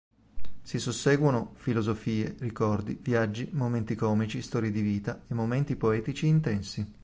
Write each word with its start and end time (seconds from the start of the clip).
Si 0.63 0.79
susseguono 0.79 1.51
filosofie, 1.57 2.35
ricordi, 2.39 2.97
viaggi, 2.99 3.47
momenti 3.51 3.93
comici, 3.93 4.41
storie 4.41 4.71
di 4.71 4.81
vita, 4.81 5.21
e 5.27 5.35
momenti 5.35 5.75
poetici 5.75 6.25
intensi. 6.25 6.93